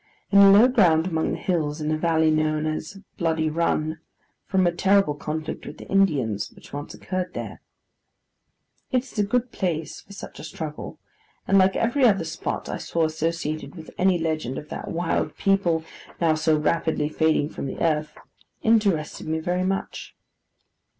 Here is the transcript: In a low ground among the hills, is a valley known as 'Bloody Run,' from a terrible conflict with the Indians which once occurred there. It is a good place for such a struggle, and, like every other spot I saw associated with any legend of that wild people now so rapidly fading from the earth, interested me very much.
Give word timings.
In 0.31 0.39
a 0.39 0.49
low 0.49 0.67
ground 0.67 1.05
among 1.05 1.29
the 1.31 1.37
hills, 1.37 1.79
is 1.79 1.91
a 1.91 1.95
valley 1.95 2.31
known 2.31 2.65
as 2.65 2.97
'Bloody 3.19 3.51
Run,' 3.51 3.99
from 4.47 4.65
a 4.65 4.71
terrible 4.71 5.13
conflict 5.13 5.67
with 5.67 5.77
the 5.77 5.87
Indians 5.89 6.49
which 6.55 6.73
once 6.73 6.95
occurred 6.95 7.35
there. 7.35 7.61
It 8.91 9.03
is 9.03 9.19
a 9.19 9.23
good 9.23 9.51
place 9.51 10.01
for 10.01 10.11
such 10.11 10.39
a 10.39 10.43
struggle, 10.43 10.97
and, 11.47 11.59
like 11.59 11.75
every 11.75 12.03
other 12.03 12.25
spot 12.25 12.67
I 12.67 12.77
saw 12.77 13.05
associated 13.05 13.75
with 13.75 13.91
any 13.99 14.17
legend 14.17 14.57
of 14.57 14.69
that 14.69 14.87
wild 14.89 15.37
people 15.37 15.83
now 16.19 16.33
so 16.33 16.57
rapidly 16.57 17.07
fading 17.07 17.49
from 17.49 17.67
the 17.67 17.79
earth, 17.79 18.17
interested 18.63 19.27
me 19.27 19.37
very 19.37 19.63
much. 19.63 20.15